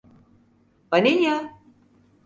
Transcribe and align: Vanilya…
Vanilya… 0.91 1.53